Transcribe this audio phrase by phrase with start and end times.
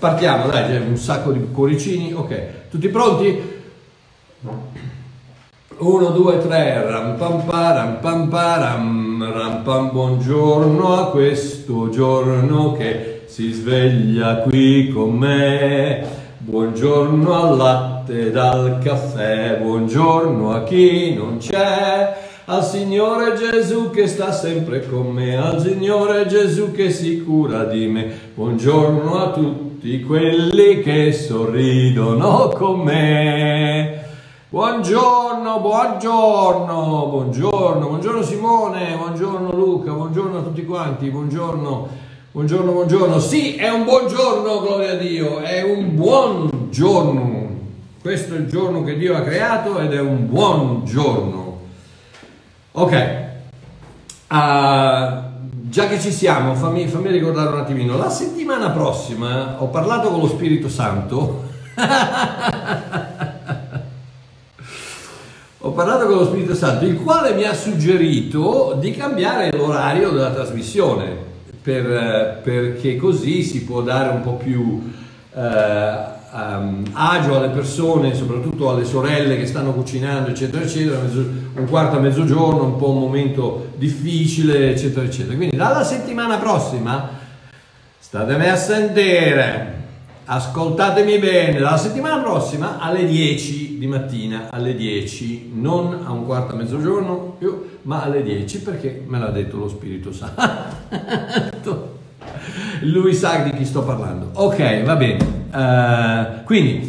[0.00, 3.58] partiamo, dai, un sacco di cuoricini, ok, tutti pronti?
[5.76, 13.24] 1, 2, 3, ram pam param pam param, ram pam buongiorno a questo giorno che
[13.26, 16.18] si sveglia qui con me.
[16.38, 24.32] Buongiorno al latte dal caffè, buongiorno a chi non c'è, al Signore Gesù che sta
[24.32, 28.10] sempre con me, al Signore Gesù che si cura di me.
[28.34, 29.69] Buongiorno a tutti
[30.04, 34.04] quelli che sorridono con me.
[34.50, 41.88] Buongiorno, buongiorno, buongiorno, buongiorno Simone, buongiorno Luca, buongiorno a tutti quanti, buongiorno,
[42.30, 43.18] buongiorno, buongiorno.
[43.20, 47.48] Sì, è un buongiorno, gloria a Dio, è un buon giorno.
[48.02, 51.60] Questo è il giorno che Dio ha creato ed è un buon giorno.
[52.72, 53.16] Ok,
[54.28, 55.29] uh,
[55.70, 57.96] già che ci siamo, fammi, fammi ricordare un attimino.
[57.96, 61.44] La settimana prossima ho parlato con lo Spirito Santo.
[65.58, 70.32] ho parlato con lo Spirito Santo, il quale mi ha suggerito di cambiare l'orario della
[70.32, 71.16] trasmissione,
[71.62, 74.92] per, perché così si può dare un po' più
[75.32, 81.96] eh, um, agio alle persone, soprattutto alle sorelle che stanno cucinando, eccetera, eccetera, un quarto
[81.96, 85.36] a mezzogiorno, un po' un momento difficile, eccetera, eccetera.
[85.36, 87.08] Quindi dalla settimana prossima,
[87.98, 89.78] statemi a sentire,
[90.24, 96.54] ascoltatemi bene, dalla settimana prossima alle 10 di mattina, alle 10, non a un quarto
[96.54, 101.98] a mezzogiorno più, ma alle 10 perché me l'ha detto lo Spirito Santo.
[102.82, 104.30] Lui sa di chi sto parlando.
[104.34, 105.39] Ok, va bene.
[105.52, 106.88] Uh, quindi,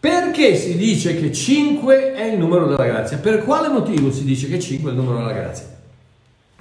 [0.00, 3.18] perché si dice che 5 è il numero della grazia?
[3.18, 5.66] Per quale motivo si dice che 5 è il numero della grazia?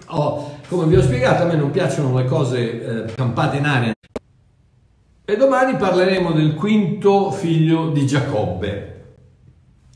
[0.07, 3.93] Oh, come vi ho spiegato, a me non piacciono le cose eh, campate in aria.
[5.27, 9.03] E domani parleremo del quinto figlio di Giacobbe,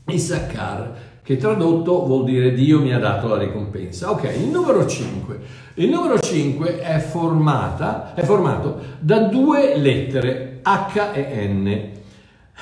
[0.06, 0.92] Issachar,
[1.22, 4.10] che tradotto vuol dire Dio mi ha dato la ricompensa.
[4.10, 5.40] Ok, il numero 5.
[5.74, 11.88] Il numero 5 è, formata, è formato da due lettere H e N.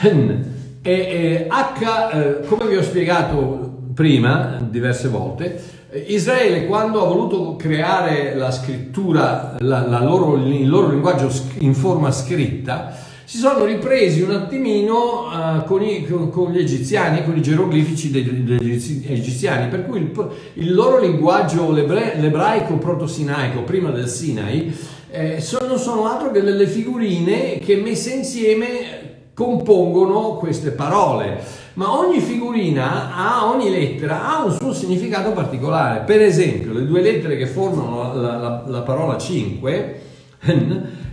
[0.02, 0.44] N.
[0.82, 5.76] E, e H, eh, come vi ho spiegato prima, diverse volte,
[6.06, 12.10] Israele quando ha voluto creare la scrittura, la, la loro, il loro linguaggio in forma
[12.12, 12.94] scritta,
[13.24, 18.10] si sono ripresi un attimino uh, con, i, con, con, gli egiziani, con i geroglifici
[18.10, 18.72] degli, degli
[19.06, 24.74] egiziani, per cui il, il loro linguaggio l'ebraico proto-sinaico, prima del Sinai,
[25.10, 31.66] eh, sono, non sono altro che delle figurine che messe insieme compongono queste parole.
[31.74, 36.00] Ma ogni figurina, ha, ogni lettera ha un suo significato particolare.
[36.00, 40.00] Per esempio, le due lettere che formano la, la, la parola 5,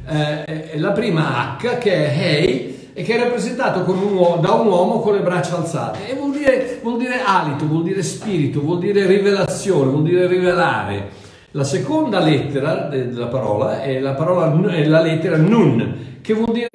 [0.08, 4.68] eh, la prima H che è Hey e che è rappresentato un uomo, da un
[4.68, 8.80] uomo con le braccia alzate e vuol dire, vuol dire alito, vuol dire spirito, vuol
[8.80, 11.24] dire rivelazione, vuol dire rivelare.
[11.56, 16.70] La seconda lettera della parola è la, parola, è la lettera Nun, che vuol dire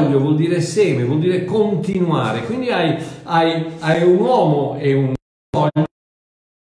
[0.00, 2.42] vuol dire seme, vuol dire continuare.
[2.42, 5.14] Quindi hai, hai, hai un uomo e un
[5.56, 5.86] voglio.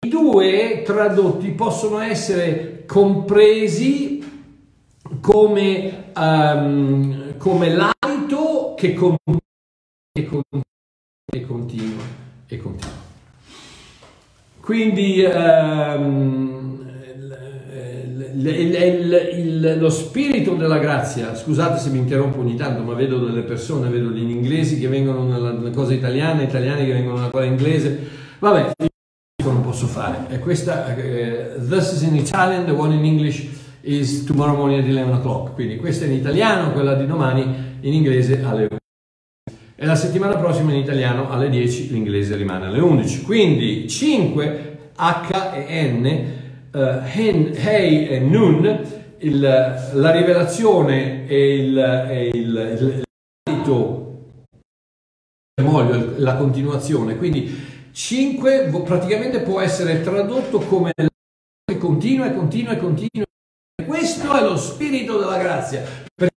[0.06, 4.24] I due tradotti possono essere compresi
[5.20, 9.40] come, um, come l'alito che continua
[10.14, 10.62] e continua
[11.26, 12.04] e continua.
[12.46, 13.10] E continua.
[14.60, 16.61] Quindi um,
[18.34, 23.20] il, il, il, lo spirito della grazia, scusate se mi interrompo ogni tanto, ma vedo
[23.20, 27.46] delle persone, vedo gli inglesi che vengono nella cosa italiana, italiani che vengono nella cosa
[27.46, 28.00] inglese,
[28.40, 28.72] vabbè,
[29.44, 30.26] non posso fare.
[30.30, 33.48] E questa, uh, this is in Italian, the one in English
[33.82, 35.54] is tomorrow morning at 11 o'clock.
[35.54, 37.42] Quindi questa è in italiano, quella di domani
[37.82, 38.80] in inglese alle 11.
[39.76, 43.24] E la settimana prossima in italiano alle 10, l'inglese rimane alle 11.
[43.24, 46.26] Quindi 5 H e N,
[46.74, 53.04] hen, Hey e Nun, il, la rivelazione e il, e il, il,
[56.18, 57.18] la continuazione.
[57.18, 60.92] Quindi 5 praticamente può essere tradotto come
[61.80, 63.26] continua e continua e continua
[63.86, 65.82] questo è lo spirito della grazia.
[65.82, 66.36] Perché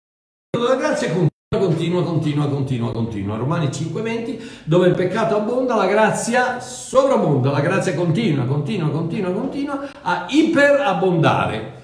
[0.56, 1.12] lo spirito della grazia
[1.58, 3.36] continua, continua, continua, continua.
[3.36, 9.88] Romani 5:20, dove il peccato abbonda, la grazia sovrabbonda, la grazia continua, continua, continua, continua
[10.02, 11.80] a iperabbondare.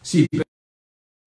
[0.00, 0.26] Sì,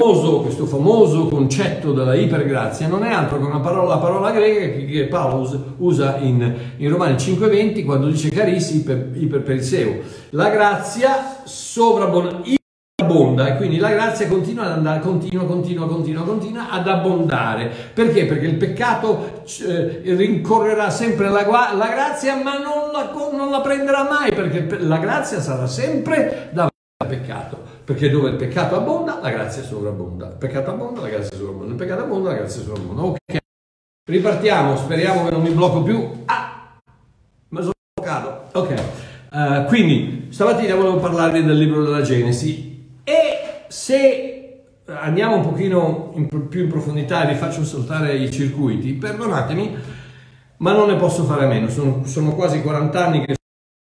[0.01, 4.85] famoso, questo famoso concetto della ipergrazia non è altro che una parola, la parola greca
[4.85, 9.99] che, Paolo usa in, in Romani 5:20 quando dice carissi iper, iperperiseo.
[10.31, 12.41] La grazia sovrabbonda
[13.01, 17.71] abbonda e quindi la grazia continua ad andare, continua, continua, continua, continua ad abbondare.
[17.93, 18.25] Perché?
[18.25, 24.03] Perché il peccato eh, rincorrerà sempre la, la grazia, ma non la, non la, prenderà
[24.03, 27.57] mai, perché la grazia sarà sempre davanti al peccato.
[27.83, 30.27] Perché dove il peccato abbonda, la grazia sovrabbonda.
[30.27, 31.71] Il peccato abbonda, la grazia sovrabbonda.
[31.71, 33.01] Il peccato abbonda, la grazia sovrabbonda.
[33.01, 33.37] Ok.
[34.09, 36.23] Ripartiamo, speriamo che non mi blocco più.
[36.25, 36.77] Ah!
[37.49, 38.59] Mi sono bloccato.
[38.59, 38.83] Ok.
[39.31, 42.68] Uh, quindi, stamattina volevo parlarvi del libro della Genesi
[43.09, 48.93] e se andiamo un pochino in, più in profondità e vi faccio saltare i circuiti,
[48.93, 49.75] perdonatemi,
[50.57, 51.69] ma non ne posso fare a meno.
[51.69, 53.35] Sono, sono quasi 40 anni che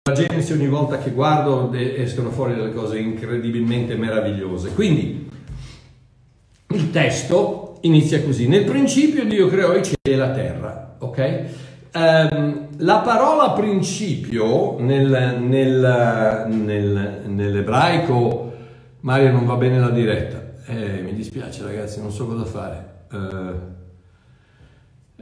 [0.08, 4.74] la Genesi ogni volta che guardo escono fuori delle cose incredibilmente meravigliose.
[4.76, 5.28] Quindi
[6.68, 11.44] il testo inizia così: Nel principio Dio creò i cieli e la terra, ok?
[11.92, 18.49] Um, la parola principio nel, nel, nel, nell'ebraico
[19.01, 20.48] Mario non va bene la diretta.
[20.66, 23.06] Eh, mi dispiace ragazzi, non so cosa fare.
[23.12, 23.78] Eh,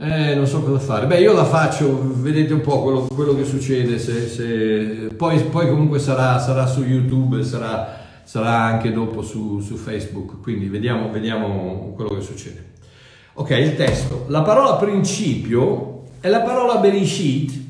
[0.00, 1.06] eh, non so cosa fare.
[1.06, 3.98] Beh, io la faccio, vedete un po' quello, quello che succede.
[3.98, 5.08] Se, se...
[5.16, 10.40] Poi, poi, comunque sarà, sarà su YouTube, sarà, sarà anche dopo su, su, Facebook.
[10.40, 12.72] Quindi vediamo, vediamo quello che succede.
[13.34, 14.26] Ok, il testo.
[14.28, 17.66] La parola principio è la parola Berishit.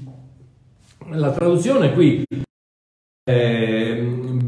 [1.11, 2.25] La traduzione qui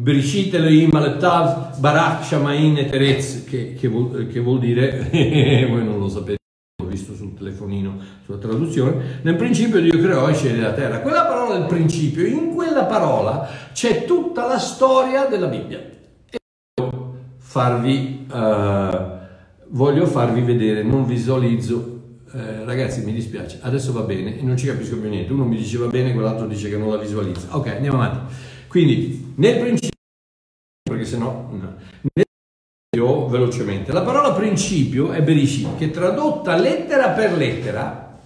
[0.01, 5.09] Berishit Elohim Barak Shamain e Terez, che, vuol, dire,
[5.69, 6.39] voi non lo sapete,
[6.83, 11.01] l'ho visto sul telefonino, sulla traduzione, nel principio Dio creò e la terra.
[11.01, 15.79] Quella parola del principio, in quella parola c'è tutta la storia della Bibbia.
[16.31, 16.39] E
[16.81, 19.19] voglio farvi, uh,
[19.69, 21.99] voglio farvi vedere, non visualizzo
[22.33, 25.57] eh, ragazzi mi dispiace, adesso va bene e non ci capisco più niente, uno mi
[25.57, 27.49] dice va bene, quell'altro dice che non la visualizza.
[27.57, 28.35] Ok, andiamo avanti.
[28.71, 29.99] Quindi nel principio
[30.89, 31.77] perché sennò no.
[32.15, 32.25] Nel
[33.29, 33.91] velocemente.
[33.91, 38.21] La parola principio è Berishit, che tradotta lettera per lettera,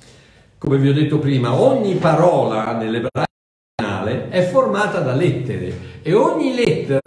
[0.58, 3.32] come vi ho detto prima, ogni parola nell'ebraico
[4.28, 7.00] è formata da lettere e ogni lettera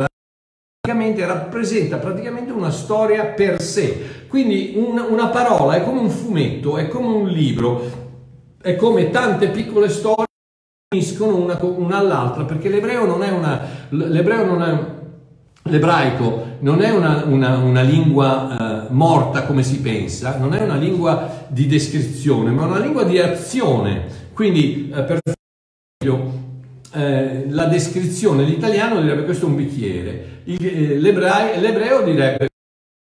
[0.80, 4.26] praticamente rappresenta praticamente una storia per sé.
[4.28, 7.84] Quindi un, una parola è come un fumetto, è come un libro,
[8.62, 10.27] è come tante piccole storie
[10.90, 13.62] uniscono una, una all'altra, perché l'ebreo non è una...
[13.90, 14.96] L'ebreo non è
[15.70, 20.78] L'ebraico non è una, una, una lingua eh, morta come si pensa, non è una
[20.78, 24.06] lingua di descrizione, ma una lingua di azione.
[24.32, 26.32] Quindi, eh, per esempio,
[26.94, 32.48] eh, la descrizione, l'italiano direbbe questo è un bicchiere, Il, eh, l'ebreo direbbe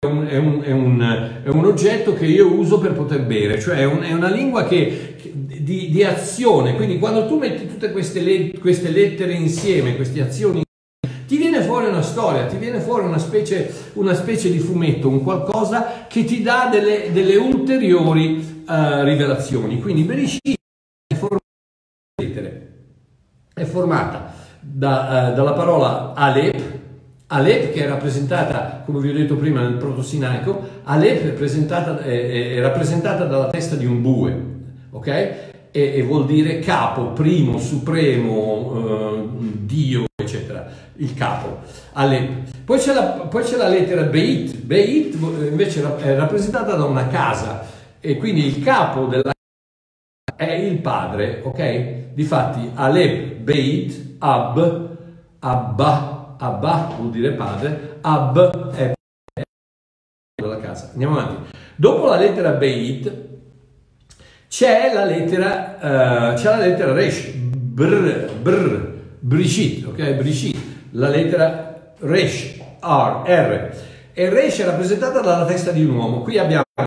[0.03, 3.77] è un, è, un, è, un, è oggetto che io uso per poter bere, cioè
[3.77, 8.57] è, un, una lingua che, di, di, azione, quindi quando tu metti tutte queste, le,
[8.59, 10.61] queste lettere insieme, queste azioni
[11.31, 15.23] ti viene fuori una storia, ti viene fuori una specie, una specie di fumetto, un
[15.23, 19.79] qualcosa che ti dà delle, delle ulteriori uh, rivelazioni.
[19.79, 20.55] Quindi Bereshit
[21.07, 21.45] è formata,
[23.53, 26.79] è formata da, uh, dalla parola Alep,
[27.27, 32.59] Alep che è rappresentata, come vi ho detto prima, nel proto-sinaico, Alep è, è, è,
[32.59, 34.59] rappresentata dalla testa di un bue,
[34.91, 35.07] ok?
[35.07, 39.29] E, e vuol dire capo, primo, supremo, uh,
[39.65, 41.59] Dio, eccetera il capo.
[41.93, 42.43] Alle...
[42.63, 47.65] Poi, c'è la, poi c'è la lettera Beit, Beit invece è rappresentata da una casa
[47.99, 52.13] e quindi il capo della casa è il padre, ok?
[52.13, 54.97] Difatti Aleb, Beit, Ab,
[55.39, 58.93] Abba, Abba vuol dire padre, Ab è
[60.41, 60.89] della casa.
[60.91, 61.51] Andiamo avanti.
[61.75, 63.30] Dopo la lettera Beit
[64.51, 70.11] c'è la lettera, uh, c'è la lettera Resh, Brr, Brr, Brishit, ok?
[70.15, 70.57] Brishit
[70.91, 73.75] la lettera Resh, R, R.
[74.11, 76.21] E Resh è rappresentata dalla testa di un uomo.
[76.21, 76.85] Qui abbiamo la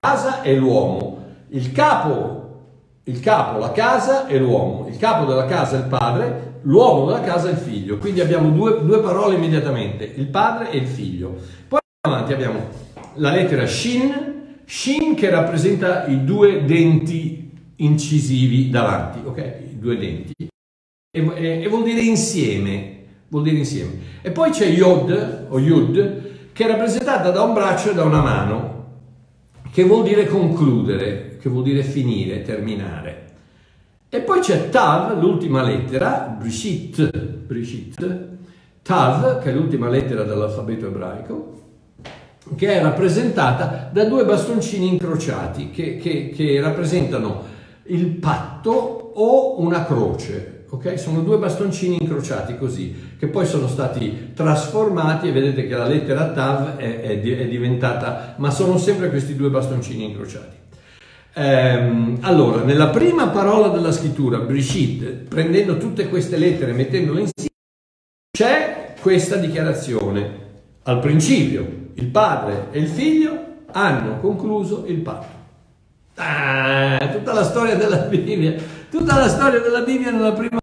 [0.00, 1.24] casa e l'uomo.
[1.50, 2.64] Il capo,
[3.04, 4.88] il capo, la casa e l'uomo.
[4.88, 7.98] Il capo della casa è il padre, l'uomo della casa è il figlio.
[7.98, 11.36] Quindi abbiamo due, due parole immediatamente, il padre e il figlio.
[11.68, 12.66] Poi avanti abbiamo
[13.14, 14.37] la lettera Shin,
[14.70, 19.38] Shin che rappresenta i due denti incisivi davanti, ok?
[19.70, 20.34] I due denti.
[21.10, 23.92] E, e, e vuol dire insieme, vuol dire insieme.
[24.20, 28.20] E poi c'è Yod o Yud che è rappresentata da un braccio e da una
[28.20, 28.84] mano,
[29.72, 33.24] che vuol dire concludere, che vuol dire finire, terminare.
[34.10, 38.28] E poi c'è Tav, l'ultima lettera, Brishit, Brishit,
[38.82, 41.67] Tav, che è l'ultima lettera dell'alfabeto ebraico,
[42.56, 48.70] che è rappresentata da due bastoncini incrociati che, che, che rappresentano il patto
[49.14, 50.98] o una croce ok?
[50.98, 56.30] Sono due bastoncini incrociati così, che poi sono stati trasformati e vedete che la lettera
[56.32, 60.56] Tav è, è, è diventata, ma sono sempre questi due bastoncini incrociati.
[61.34, 67.48] Ehm, allora, nella prima parola della scrittura, Brigitte, prendendo tutte queste lettere e mettendole insieme,
[68.30, 70.46] c'è questa dichiarazione.
[70.82, 75.36] Al principio il padre e il figlio hanno concluso il patto.
[76.14, 78.54] Ah, tutta la storia della Bibbia,
[78.90, 80.58] tutta la storia della Bibbia nella prima,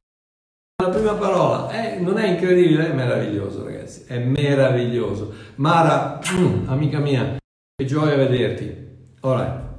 [0.81, 1.69] nella prima parola.
[1.71, 2.91] Eh, non è incredibile?
[2.91, 4.03] È meraviglioso, ragazzi.
[4.07, 5.33] È meraviglioso.
[5.55, 7.37] Mara, mm, amica mia,
[7.75, 8.83] che gioia vederti.
[9.21, 9.75] Ora,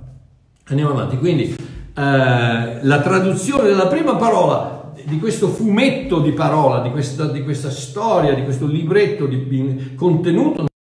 [0.65, 1.19] andiamo avanti.
[1.19, 7.43] Quindi, eh, la traduzione della prima parola di questo fumetto di parola, di questa, di
[7.43, 10.75] questa storia, di questo libretto di, contenuto nella parola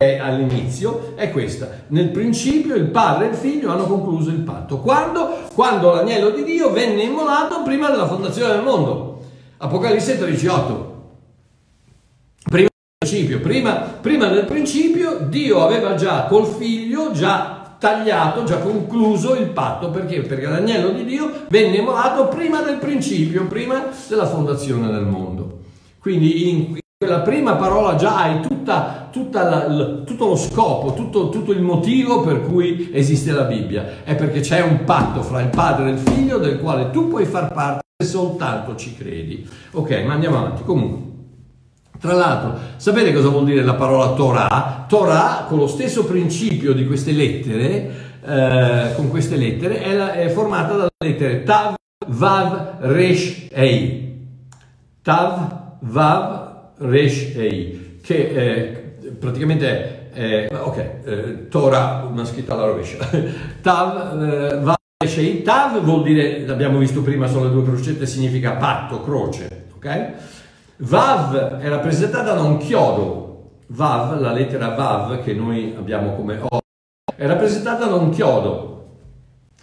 [0.00, 1.82] all'inizio è questa.
[1.88, 4.78] Nel principio il padre e il figlio hanno concluso il patto.
[4.78, 5.48] Quando?
[5.52, 9.24] Quando l'agnello di Dio venne immolato prima della fondazione del mondo.
[9.56, 10.94] Apocalisse 13:8.
[12.44, 18.58] Prima del principio, prima, prima del principio Dio aveva già col figlio già tagliato, già
[18.58, 19.90] concluso il patto.
[19.90, 20.20] Perché?
[20.20, 25.58] Perché l'agnello di Dio venne immolato prima del principio, prima della fondazione del mondo.
[25.98, 28.97] Quindi in, quella prima parola già hai tutta,
[29.32, 34.04] la, tutto lo scopo, tutto, tutto, il motivo per cui esiste la Bibbia.
[34.04, 37.24] È perché c'è un patto fra il padre e il figlio del quale tu puoi
[37.24, 39.48] far parte se soltanto ci credi.
[39.72, 40.62] Ok, ma andiamo avanti.
[40.62, 41.06] Comunque.
[42.00, 44.84] Tra l'altro, sapete cosa vuol dire la parola Torah?
[44.88, 47.90] Torah, con lo stesso principio di queste lettere,
[48.24, 51.74] eh, con queste lettere, è, la, è formata dalle lettere Tav,
[52.06, 54.16] Vav, Resh, Ei.
[55.02, 56.48] Tav, Vav,
[56.78, 58.77] Resh Ei, che eh,
[59.18, 62.98] praticamente è, ok, eh, Torah, una scritta alla rovescia,
[63.60, 68.04] Tav, eh, va Resh Ei, Tav vuol dire, l'abbiamo visto prima, sono le due crocette,
[68.04, 70.12] significa patto, croce, ok?
[70.78, 76.60] Vav è rappresentata da un chiodo, Vav, la lettera Vav che noi abbiamo come O,
[77.14, 78.66] è rappresentata da un chiodo.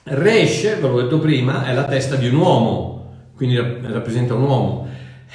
[0.04, 4.88] Resh, ve l'ho detto prima, è la testa di un uomo, quindi rappresenta un uomo.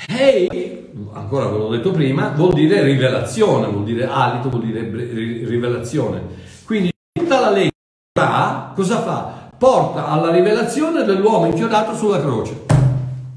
[0.08, 6.22] Hei ancora ve l'ho detto prima, vuol dire rivelazione, vuol dire alito, vuol dire rivelazione.
[6.64, 7.70] Quindi tutta la legge
[8.74, 9.48] cosa fa?
[9.58, 12.64] Porta alla rivelazione dell'uomo inchiodato sulla croce.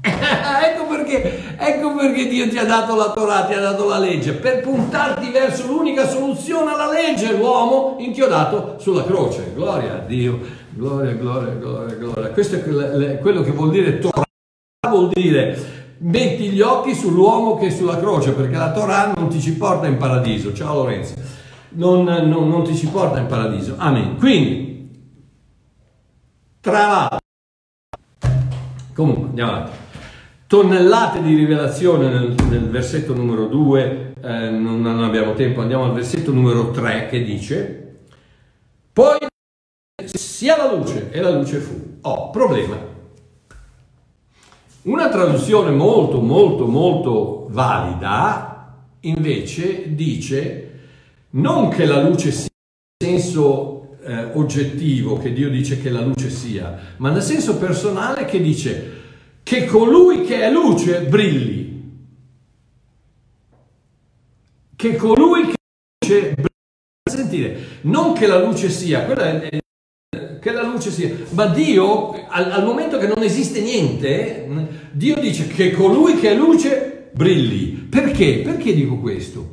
[0.04, 4.32] ecco, perché, ecco perché Dio ti ha dato la Torah, ti ha dato la legge,
[4.32, 9.52] per puntarti verso l'unica soluzione alla legge, l'uomo inchiodato sulla croce.
[9.54, 10.38] Gloria a Dio,
[10.70, 12.30] gloria, gloria, gloria, gloria.
[12.30, 14.22] Questo è quello che vuol dire Torah,
[14.88, 15.73] vuol dire
[16.04, 19.86] metti gli occhi sull'uomo che è sulla croce, perché la Torah non ti ci porta
[19.86, 20.52] in paradiso.
[20.52, 21.14] Ciao Lorenzo,
[21.70, 23.74] non, non, non ti ci porta in paradiso.
[23.78, 24.16] Amen.
[24.16, 24.90] Quindi,
[26.60, 27.18] tra l'altro,
[28.94, 29.82] comunque andiamo avanti.
[30.46, 35.92] Tonnellate di rivelazione nel, nel versetto numero 2, eh, non, non abbiamo tempo, andiamo al
[35.92, 37.98] versetto numero 3 che dice,
[38.92, 39.18] poi
[40.04, 41.98] sia la luce e la luce fu.
[42.02, 42.93] Oh, problema
[44.84, 50.70] una traduzione molto, molto, molto valida invece dice
[51.30, 52.48] non che la luce sia
[53.04, 58.24] nel senso eh, oggettivo che Dio dice che la luce sia, ma nel senso personale
[58.24, 59.02] che dice
[59.42, 61.72] che colui che è luce brilli.
[64.76, 66.52] Che colui che è luce brilli.
[67.10, 69.58] Sentire, non che la luce sia, quella è
[70.74, 71.10] luce sia.
[71.30, 74.46] Ma Dio, al, al, momento che non esiste niente,
[74.92, 77.86] Dio dice che colui che è luce brilli.
[77.88, 78.40] Perché?
[78.44, 79.52] Perché dico questo?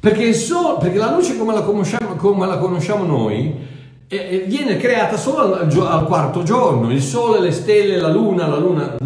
[0.00, 3.54] Perché, so, perché la luce come la conosciamo, come la conosciamo noi
[4.08, 6.90] eh, viene creata solo al, al, quarto giorno.
[6.92, 8.96] Il sole, le stelle, la luna, la luna,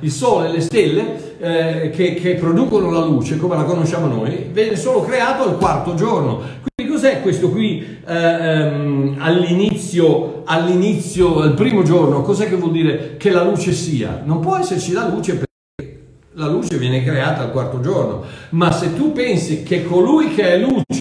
[0.00, 4.76] il sole, le stelle eh, che, che producono la luce come la conosciamo noi, viene
[4.76, 6.66] solo creato al quarto giorno
[6.98, 12.22] cos'è questo qui eh, ehm, all'inizio, all'inizio, al primo giorno?
[12.22, 14.20] Cos'è che vuol dire che la luce sia?
[14.24, 18.96] Non può esserci la luce perché la luce viene creata al quarto giorno, ma se
[18.96, 21.00] tu pensi che colui che è luce,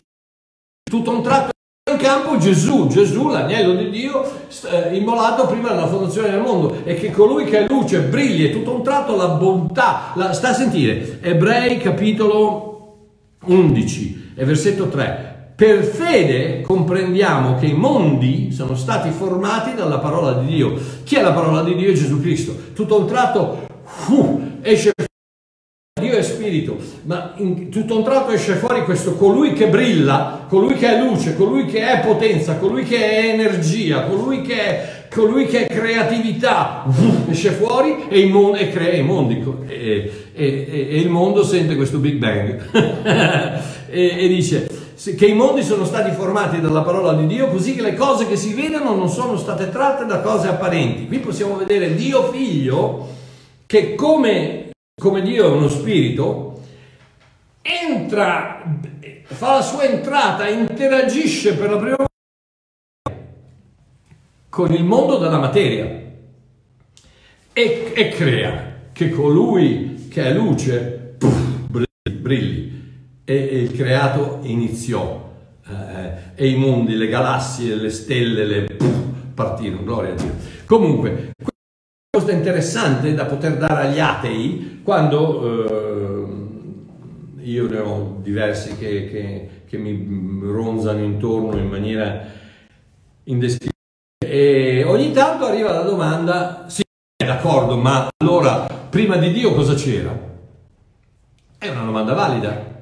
[0.83, 1.49] tutto un tratto
[1.91, 4.23] in campo Gesù, Gesù l'agnello di Dio
[4.69, 8.51] eh, immolato prima della fondazione del mondo e che colui che è luce brilli e
[8.51, 12.65] tutto un tratto la bontà, la, sta a sentire, Ebrei capitolo
[13.45, 15.26] 11 e versetto 3,
[15.57, 20.79] per fede comprendiamo che i mondi sono stati formati dalla parola di Dio.
[21.03, 21.93] Chi è la parola di Dio?
[21.93, 22.55] Gesù Cristo.
[22.75, 23.65] Tutto un tratto
[24.09, 24.91] uh, esce
[25.99, 30.75] Dio è spirito, ma in, tutto un tratto esce fuori questo colui che brilla, colui
[30.75, 35.47] che è luce, colui che è potenza, colui che è energia, colui che è colui
[35.47, 36.85] che è creatività,
[37.27, 39.43] esce fuori e, mon- e crea i mondi.
[39.67, 42.69] E, e, e, il mondo sente questo Big Bang
[43.89, 44.76] e, dice
[45.15, 48.35] che i mondi sono stati formati dalla parola di Dio così che le cose che
[48.35, 51.05] si vedono non sono state tratte da cose apparenti.
[51.05, 53.07] Qui possiamo vedere Dio figlio
[53.67, 56.61] che come, come Dio è uno spirito,
[57.61, 58.63] entra,
[59.23, 62.05] fa la sua entrata, interagisce per la prima volta
[64.49, 65.85] con il mondo della materia
[67.53, 71.17] e, e crea che colui che è luce
[72.11, 72.66] brilli.
[73.29, 75.34] E, il creato iniziò
[75.67, 78.96] eh, e i mondi, le galassie, le stelle, le puff,
[79.34, 80.34] partirono, gloria a Dio.
[80.65, 81.34] Comunque,
[82.10, 85.67] cosa interessante da poter dare agli atei quando
[87.36, 92.25] eh, io ne ho diversi che, che, che mi ronzano intorno in maniera
[93.25, 93.75] indescrivibile
[94.19, 96.81] e ogni tanto arriva la domanda, sì,
[97.22, 100.17] d'accordo, ma allora prima di Dio cosa c'era?
[101.57, 102.76] È una domanda valida.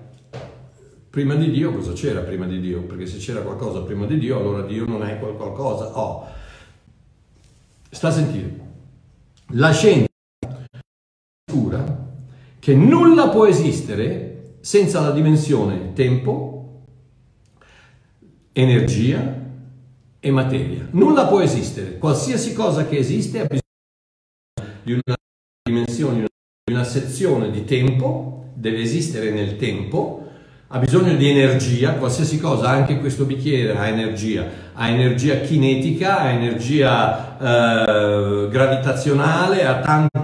[1.16, 2.82] Prima di Dio cosa c'era prima di Dio?
[2.82, 5.98] Perché se c'era qualcosa prima di Dio, allora Dio non è quel qualcosa.
[5.98, 6.28] Oh.
[7.90, 8.60] Sta a sentire.
[9.52, 10.10] La scienza
[11.48, 12.12] assicura
[12.60, 16.84] che nulla può esistere senza la dimensione tempo,
[18.52, 19.42] energia
[20.20, 20.86] e materia.
[20.92, 25.16] Nulla può esistere, qualsiasi cosa che esiste ha bisogno di una
[25.64, 26.26] dimensione,
[26.66, 30.24] di una sezione di tempo, deve esistere nel tempo,
[30.76, 36.32] ha bisogno di energia, qualsiasi cosa, anche questo bicchiere ha energia, ha energia kinetica, ha
[36.32, 40.24] energia eh, gravitazionale, ha tanta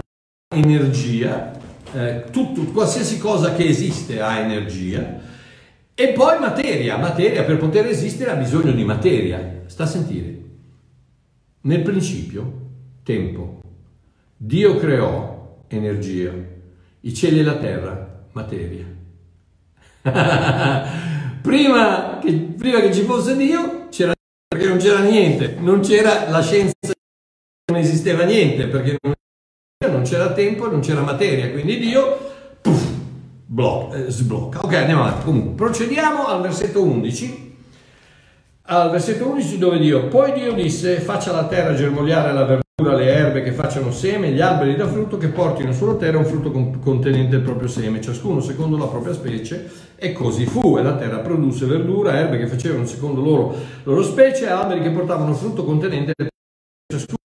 [0.53, 1.53] energia,
[1.93, 5.22] eh, tutto, qualsiasi cosa che esiste ha energia
[5.93, 9.62] e poi materia, materia per poter esistere ha bisogno di materia.
[9.67, 10.38] Sta a sentire.
[11.62, 12.60] Nel principio,
[13.03, 13.62] tempo.
[14.36, 16.34] Dio creò energia,
[17.00, 18.90] i cieli e la terra, materia.
[21.41, 24.13] prima, che, prima che ci fosse Dio, c'era
[24.47, 26.73] perché non c'era niente, non c'era la scienza,
[27.71, 28.97] non esisteva niente, perché
[29.89, 32.86] non c'era tempo, non c'era materia, quindi Dio puff,
[33.45, 34.60] blocca, eh, sblocca.
[34.63, 35.26] Ok, andiamo avanti.
[35.26, 37.49] Comunque, procediamo al versetto 11.
[38.63, 43.06] Al versetto 11 dove Dio, poi Dio disse, faccia la terra germogliare la verdura, le
[43.06, 47.36] erbe che facciano seme, gli alberi da frutto che portino sulla terra un frutto contenente
[47.36, 50.78] il proprio seme, ciascuno secondo la propria specie, e così fu.
[50.78, 55.34] E la terra produsse verdura, erbe che facevano secondo loro, loro specie, alberi che portavano
[55.34, 56.13] frutto contenente
[56.91, 57.20] ciascuno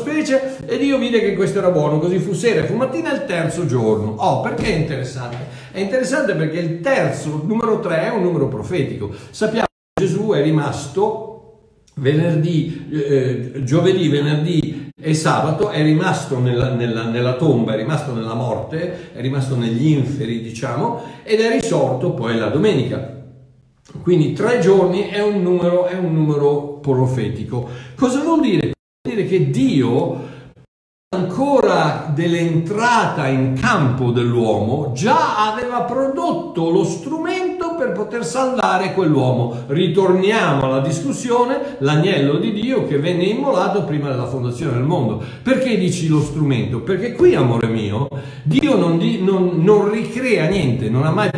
[0.00, 3.24] specie e Dio vide che questo era buono, così fu sera e fu mattina il
[3.24, 4.14] terzo giorno.
[4.16, 5.36] Oh, perché è interessante?
[5.72, 9.10] È interessante perché il terzo, numero 3, è un numero profetico.
[9.30, 11.29] Sappiamo che Gesù è rimasto
[11.96, 18.34] venerdì, eh, giovedì, venerdì e sabato, è rimasto nella, nella, nella, tomba, è rimasto nella
[18.34, 23.18] morte, è rimasto negli inferi, diciamo, ed è risorto poi la domenica.
[24.02, 27.68] Quindi tre giorni è un numero, è un numero profetico.
[27.96, 28.72] Cosa vuol dire?
[29.02, 30.28] Vuol dire che Dio
[31.12, 39.64] ancora dell'entrata in campo dell'uomo, già aveva prodotto lo strumento per poter salvare quell'uomo.
[39.68, 45.22] Ritorniamo alla discussione, l'agnello di Dio che venne immolato prima della fondazione del mondo.
[45.42, 46.80] Perché dici lo strumento?
[46.80, 48.06] Perché qui, amore mio,
[48.42, 51.30] Dio non, di, non, non ricrea niente, non ha mai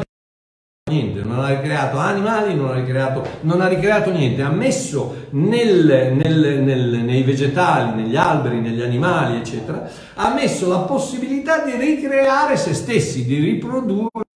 [0.90, 6.12] niente, non ha ricreato animali, non ha ricreato, non ha ricreato niente, ha messo nel,
[6.16, 12.56] nel, nel, nei vegetali, negli alberi, negli animali, eccetera, ha messo la possibilità di ricreare
[12.56, 14.30] se stessi, di riprodurre.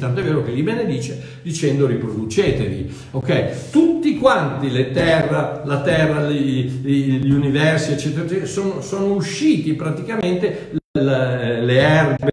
[0.00, 3.70] Tanto è vero che li benedice dicendo riproducetevi, ok?
[3.70, 10.72] Tutti quanti le terra, la terra, gli, gli universi, eccetera, eccetera sono, sono usciti praticamente
[10.92, 12.32] le, le erbe,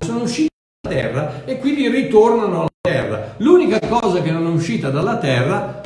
[0.00, 0.48] sono usciti
[0.80, 3.34] terra e quindi ritornano alla terra.
[3.38, 5.82] L'unica cosa che non è uscita dalla terra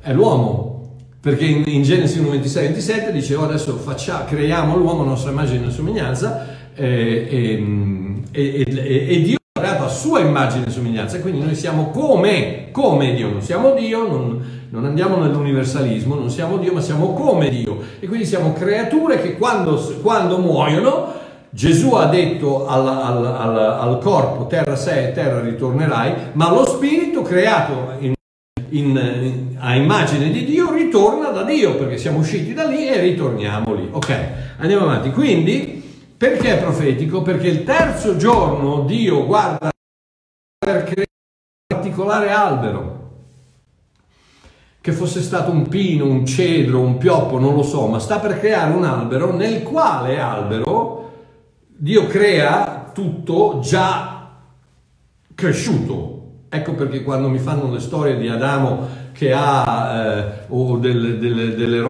[0.00, 0.72] è l'uomo.
[1.20, 5.30] Perché in, in Genesi 1, 26, 27 dice oh, adesso faccia, creiamo l'uomo a nostra
[5.30, 11.18] immagine e somiglianza eh, e, e, e, Dio ha creato a sua immagine e somiglianza,
[11.20, 16.58] quindi noi siamo come, come Dio, non siamo Dio, non, non andiamo nell'universalismo, non siamo
[16.58, 17.80] Dio, ma siamo come Dio.
[17.98, 23.98] E quindi siamo creature che quando, quando muoiono Gesù ha detto al, al, al, al,
[24.02, 28.12] corpo terra sei e terra ritornerai, ma lo spirito creato in,
[28.68, 33.00] in, in, a immagine di Dio ritorna da Dio perché siamo usciti da lì e
[33.00, 33.88] ritorniamo lì.
[33.90, 34.14] Ok,
[34.58, 35.10] andiamo avanti.
[35.10, 35.83] Quindi,
[36.24, 37.20] perché è profetico?
[37.20, 39.70] Perché il terzo giorno Dio guarda
[40.58, 41.10] per creare
[41.68, 42.92] un particolare albero
[44.80, 48.38] che fosse stato un pino, un cedro, un pioppo, non lo so, ma sta per
[48.38, 51.12] creare un albero nel quale albero
[51.66, 54.30] Dio crea tutto già
[55.34, 56.22] cresciuto.
[56.48, 61.54] Ecco perché quando mi fanno le storie di Adamo che ha eh, o delle, delle,
[61.54, 61.86] delle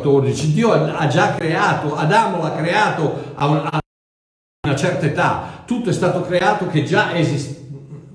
[0.00, 3.80] 14, Dio ha già creato, Adamo l'ha creato a una,
[4.76, 7.66] certa età, tutto è stato creato che già esiste.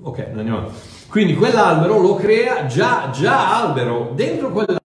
[0.02, 0.70] Ok, andiamo.
[1.08, 4.12] Quindi quell'albero lo crea già, già albero.
[4.14, 4.80] Dentro quell'albero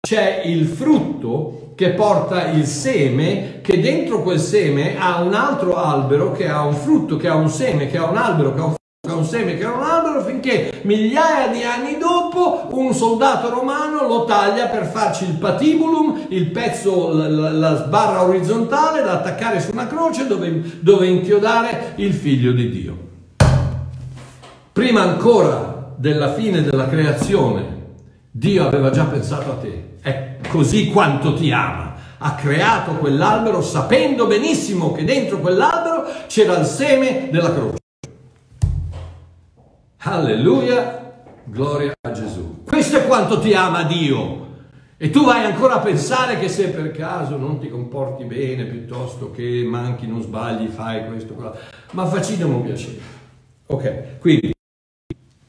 [0.00, 6.32] c'è il frutto che porta il seme, che dentro quel seme ha un altro albero
[6.32, 8.74] che ha un frutto, che ha un seme, che ha un albero, che ha un
[8.74, 8.79] frutto,
[9.10, 14.06] ha un seme, che ha un albero, finché migliaia di anni dopo un soldato romano
[14.06, 19.72] lo taglia per farci il patibulum, il pezzo, la, la sbarra orizzontale da attaccare su
[19.72, 23.08] una croce dove, dove inchiodare il figlio di Dio.
[24.72, 27.78] Prima ancora della fine della creazione,
[28.30, 29.96] Dio aveva già pensato a te.
[30.00, 31.94] È così quanto ti ama.
[32.18, 37.79] Ha creato quell'albero sapendo benissimo che dentro quell'albero c'era il seme della croce.
[40.02, 42.62] Alleluia, gloria a Gesù.
[42.64, 44.48] Questo è quanto ti ama Dio.
[44.96, 49.30] E tu vai ancora a pensare che se per caso non ti comporti bene, piuttosto
[49.30, 51.56] che manchi, non sbagli, fai questo, quello.
[51.92, 52.98] Ma facciamo un piacere.
[53.66, 54.52] Ok, quindi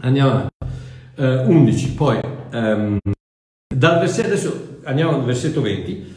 [0.01, 0.49] Andiamo avanti.
[1.15, 2.19] Uh, 11, poi
[2.53, 2.97] um,
[3.67, 6.15] dal versetto, adesso andiamo al versetto 20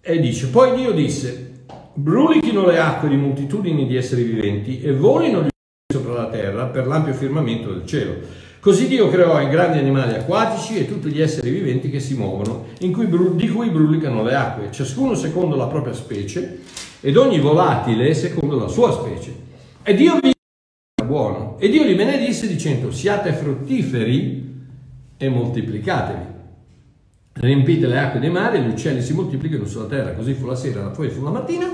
[0.00, 5.42] e dice, poi Dio disse, brulichino le acque di moltitudini di esseri viventi e volino
[5.42, 5.48] gli
[5.90, 8.14] sopra la terra per l'ampio firmamento del cielo.
[8.60, 12.66] Così Dio creò i grandi animali acquatici e tutti gli esseri viventi che si muovono,
[12.78, 16.60] cui, di cui brulicano le acque, ciascuno secondo la propria specie,
[17.00, 19.34] ed ogni volatile secondo la sua specie.
[19.82, 20.30] E Dio vi
[21.02, 21.56] buono.
[21.58, 24.48] E Dio li benedisse dicendo siate fruttiferi
[25.16, 26.28] e moltiplicatevi.
[27.32, 30.88] Riempite le acque dei mari, gli uccelli si moltiplicano sulla terra, così fu la sera,
[30.88, 31.66] poi fu la mattina,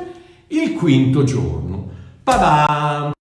[0.49, 1.91] il quinto giorno.
[2.23, 3.16] Padam!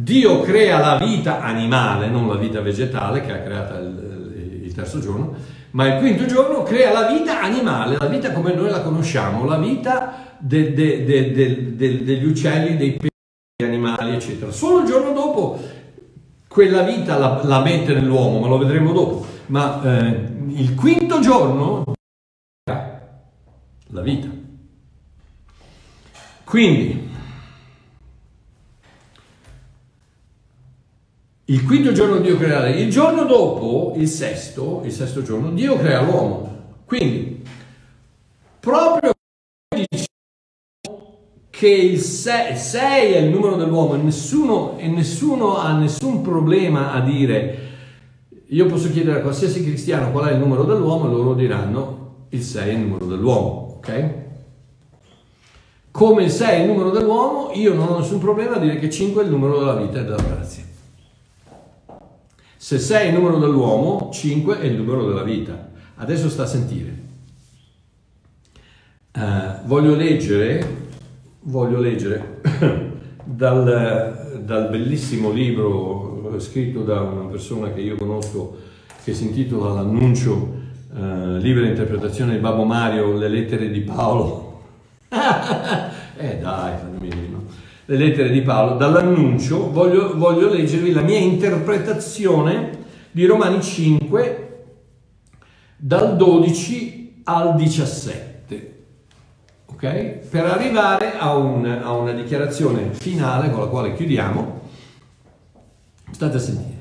[0.00, 5.00] Dio crea la vita animale, non la vita vegetale che ha creato il, il terzo
[5.00, 5.34] giorno,
[5.72, 9.58] ma il quinto giorno crea la vita animale, la vita come noi la conosciamo, la
[9.58, 14.52] vita de, de, de, degli uccelli, dei pesci animali, eccetera.
[14.52, 15.60] Solo il giorno dopo
[16.46, 19.26] quella vita la, la mette nell'uomo, ma lo vedremo dopo.
[19.46, 21.92] Ma eh, il quinto giorno
[23.90, 24.28] la vita.
[26.44, 27.07] Quindi,
[31.50, 36.02] il quinto giorno Dio crea il giorno dopo, il sesto, il sesto giorno, Dio crea
[36.02, 36.76] l'uomo.
[36.84, 37.42] Quindi,
[38.60, 39.12] proprio
[41.48, 47.66] che il 6, è il numero dell'uomo nessuno, e nessuno ha nessun problema a dire
[48.50, 52.42] io posso chiedere a qualsiasi cristiano qual è il numero dell'uomo e loro diranno il
[52.42, 54.14] 6 è il numero dell'uomo, ok?
[55.90, 58.90] Come il 6 è il numero dell'uomo, io non ho nessun problema a dire che
[58.90, 60.67] 5 è il numero della vita e della grazia.
[62.58, 65.70] Se 6 è il numero dell'uomo, 5 è il numero della vita.
[65.94, 67.06] Adesso sta a sentire.
[69.16, 70.86] Uh, voglio leggere
[71.48, 72.40] voglio leggere
[73.24, 78.58] dal, dal, bellissimo libro scritto da una persona che io conosco
[79.02, 80.54] che si intitola L'annuncio,
[80.94, 84.62] eh, libera interpretazione di Babbo Mario, le lettere di Paolo.
[85.08, 87.27] eh dai, fammi no?
[87.90, 88.76] Le lettere di Paolo.
[88.76, 94.64] Dall'annuncio voglio, voglio leggervi la mia interpretazione di Romani 5
[95.74, 98.76] dal 12 al 17
[99.64, 100.18] okay?
[100.28, 104.60] per arrivare a, un, a una dichiarazione finale con la quale chiudiamo.
[106.10, 106.76] State a sentire.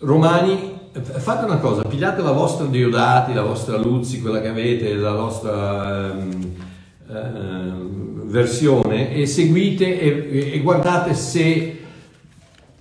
[0.00, 5.14] Romani, fate una cosa, pigliate la vostra Diodati, la vostra Luzzi, quella che avete, la
[5.14, 6.70] vostra um,
[7.06, 11.76] versione e seguite e, e guardate se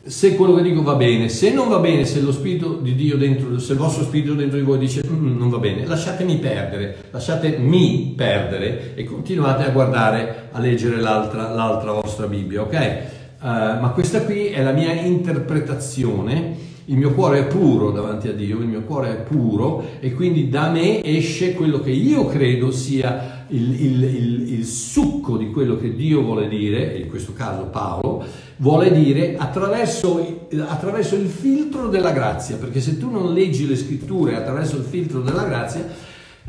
[0.03, 3.17] se quello che dico va bene, se non va bene, se lo spirito di Dio
[3.17, 6.97] dentro, se il vostro spirito dentro di voi dice mm, non va bene, lasciatemi perdere,
[7.11, 12.99] lasciatemi perdere e continuate a guardare, a leggere l'altra, l'altra vostra Bibbia, ok?
[13.41, 13.45] Uh,
[13.79, 18.59] ma questa qui è la mia interpretazione, il mio cuore è puro davanti a Dio,
[18.59, 23.40] il mio cuore è puro e quindi da me esce quello che io credo sia
[23.51, 28.23] il, il, il, il succo di quello che Dio vuole dire, in questo caso Paolo,
[28.57, 34.35] vuole dire attraverso, attraverso, il filtro della grazia, perché se tu non leggi le scritture
[34.35, 35.85] attraverso il filtro della grazia,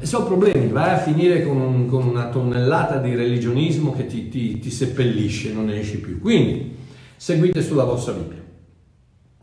[0.00, 4.58] sono problemi, vai a finire con, un, con una tonnellata di religionismo che ti, ti,
[4.58, 6.20] ti seppellisce, non ne esci più.
[6.20, 6.76] Quindi,
[7.16, 8.40] seguite sulla vostra Bibbia.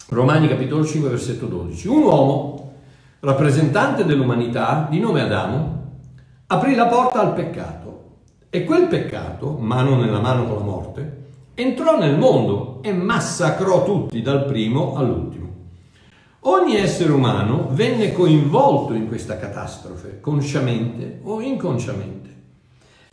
[0.10, 1.88] Romani capitolo 5, versetto 12.
[1.88, 2.74] Un uomo
[3.20, 5.79] rappresentante dell'umanità, di nome Adamo,
[6.52, 7.88] aprì la porta al peccato
[8.50, 11.18] e quel peccato, mano nella mano con la morte,
[11.54, 15.48] entrò nel mondo e massacrò tutti dal primo all'ultimo.
[16.42, 22.30] Ogni essere umano venne coinvolto in questa catastrofe, consciamente o inconsciamente,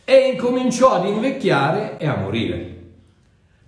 [0.03, 2.75] e incominciò ad invecchiare e a morire.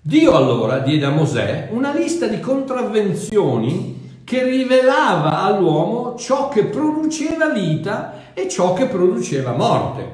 [0.01, 3.98] Dio allora diede a Mosè una lista di contravvenzioni
[4.29, 10.07] che rivelava all'uomo ciò che produceva vita e ciò che produceva morte.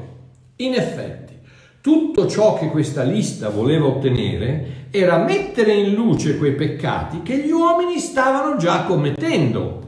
[0.55, 1.37] In effetti,
[1.81, 7.51] tutto ciò che questa lista voleva ottenere era mettere in luce quei peccati che gli
[7.51, 9.81] uomini stavano già commettendo.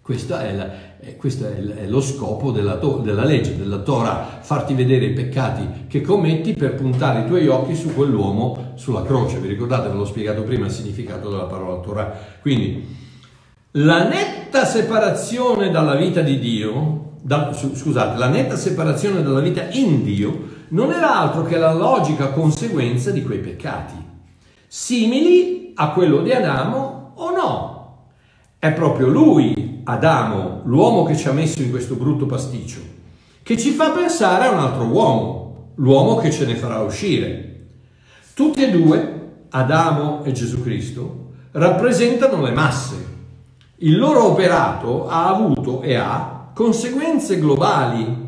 [0.00, 0.70] Questo è, la,
[1.16, 6.54] questo è lo scopo della, della, legge, della Torah, farti vedere i peccati che commetti
[6.54, 9.38] per puntare i tuoi occhi su quell'uomo sulla croce.
[9.38, 12.12] Vi ricordate, ve l'ho spiegato prima il significato della parola Torah.
[12.40, 12.86] Quindi,
[13.72, 20.04] la netta separazione dalla vita di Dio da, scusate, la netta separazione dalla vita in
[20.04, 23.94] Dio non era altro che la logica conseguenza di quei peccati,
[24.66, 27.72] simili a quello di Adamo o no.
[28.58, 32.80] È proprio lui, Adamo, l'uomo che ci ha messo in questo brutto pasticcio,
[33.42, 37.66] che ci fa pensare a un altro uomo, l'uomo che ce ne farà uscire.
[38.32, 43.12] Tutti e due, Adamo e Gesù Cristo, rappresentano le masse.
[43.76, 48.22] Il loro operato ha avuto e ha conseguenze globali.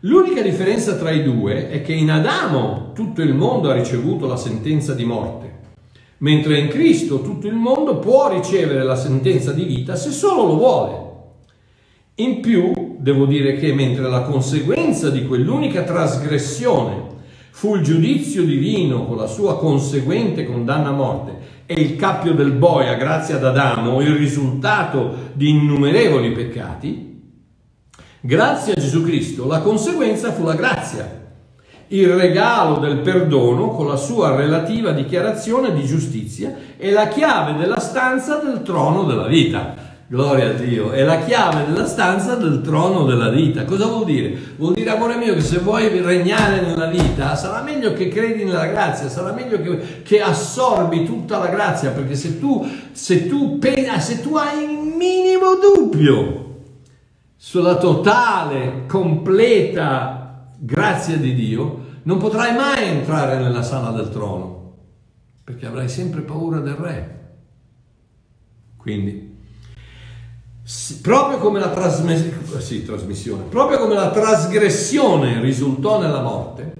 [0.00, 4.36] L'unica differenza tra i due è che in Adamo tutto il mondo ha ricevuto la
[4.36, 5.52] sentenza di morte,
[6.24, 10.56] mentre in Cristo tutto il mondo può ricevere la sentenza di vita se solo lo
[10.56, 11.02] vuole.
[12.16, 17.12] In più, devo dire che mentre la conseguenza di quell'unica trasgressione
[17.50, 22.52] fu il giudizio divino con la sua conseguente condanna a morte e il cappio del
[22.52, 27.12] boia grazie ad Adamo, il risultato di innumerevoli peccati,
[28.26, 31.23] Grazie a Gesù Cristo la conseguenza fu la grazia,
[31.88, 37.80] il regalo del perdono con la sua relativa dichiarazione di giustizia e la chiave della
[37.80, 39.92] stanza del trono della vita.
[40.06, 43.64] Gloria a Dio, è la chiave della stanza del trono della vita.
[43.64, 44.36] Cosa vuol dire?
[44.56, 48.66] Vuol dire, amore mio, che se vuoi regnare nella vita, sarà meglio che credi nella
[48.66, 53.58] grazia, sarà meglio che, che assorbi tutta la grazia, perché se tu, se tu,
[53.98, 56.42] se tu hai il minimo dubbio
[57.36, 60.23] sulla totale, completa
[60.58, 64.76] grazia di Dio, non potrai mai entrare nella sala del trono,
[65.42, 67.20] perché avrai sempre paura del re.
[68.76, 69.38] Quindi,
[71.02, 72.82] proprio come la trasmissione, sì,
[73.48, 76.74] proprio come la trasgressione risultò nella morte,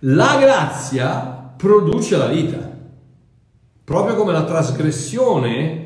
[0.00, 2.68] la grazia produce la vita.
[3.84, 5.79] Proprio come la trasgressione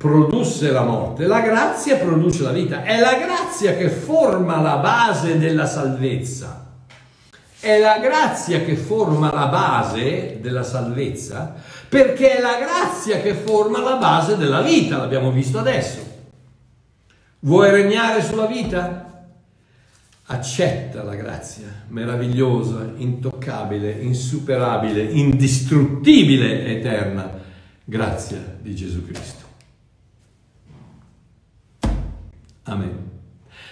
[0.00, 2.84] produsse la morte, la grazia produce la vita.
[2.84, 6.68] È la grazia che forma la base della salvezza.
[7.60, 11.54] È la grazia che forma la base della salvezza
[11.90, 15.98] perché è la grazia che forma la base della vita, l'abbiamo visto adesso.
[17.40, 19.26] Vuoi regnare sulla vita?
[20.26, 27.28] Accetta la grazia meravigliosa, intoccabile, insuperabile, indistruttibile, eterna
[27.84, 29.49] grazia di Gesù Cristo.
[32.70, 33.08] Amen.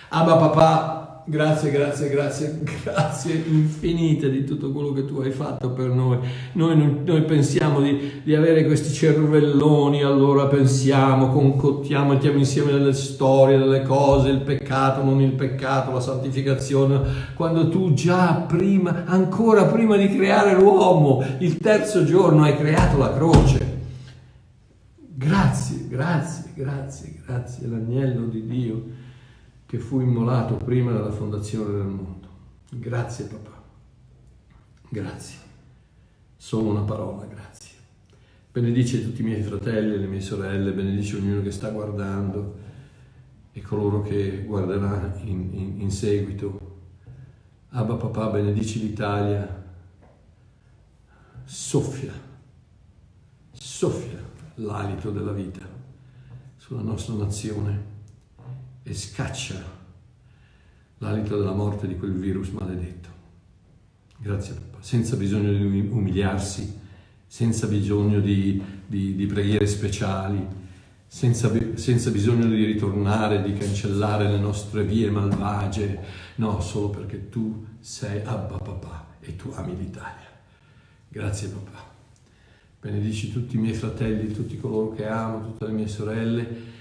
[0.09, 5.91] Abba papà, grazie, grazie, grazie, grazie infinite di tutto quello che tu hai fatto per
[5.91, 6.19] noi.
[6.55, 13.57] Noi, noi pensiamo di, di, avere questi cervelloni, allora pensiamo, concottiamo, mettiamo insieme delle storie,
[13.57, 17.01] delle cose, il peccato, non il peccato, la santificazione,
[17.37, 23.15] quando tu già prima, ancora prima di creare l'uomo, il terzo giorno hai creato la
[23.15, 23.77] croce.
[25.15, 28.85] Grazie, grazie, grazie, grazie, l'agnello di Dio
[29.65, 32.27] che fu immolato prima della fondazione del mondo.
[32.71, 33.63] Grazie papà,
[34.89, 35.39] grazie.
[36.37, 37.77] Solo una parola, grazie.
[38.51, 42.67] Benedice tutti i miei fratelli e le mie sorelle, benedice ognuno che sta guardando
[43.53, 46.67] e coloro che guarderà in, in, in seguito.
[47.71, 49.65] Abba papà, benedici l'Italia,
[51.45, 52.13] soffia,
[53.53, 54.19] soffia
[54.55, 55.78] l'alito della vita
[56.69, 57.83] sulla nostra nazione
[58.83, 59.55] e scaccia
[60.99, 63.09] l'alito della morte di quel virus maledetto.
[64.19, 66.79] Grazie papà, senza bisogno di umiliarsi,
[67.27, 70.47] senza bisogno di, di, di preghiere speciali,
[71.07, 75.99] senza, senza, bisogno di ritornare, di cancellare le nostre vie malvagie,
[76.35, 80.29] no, solo perché tu sei Abba papà e tu ami l'Italia.
[81.09, 81.98] Grazie papà
[82.81, 86.77] benedici tutti i miei fratelli, tutti coloro che amo, tutte le mie sorelle.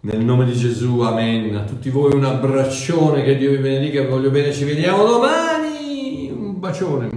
[0.00, 1.54] Nel nome di Gesù, amen.
[1.54, 6.30] A tutti voi un abbraccione, che Dio vi benedica, voglio bene, ci vediamo domani.
[6.30, 7.10] Un bacione.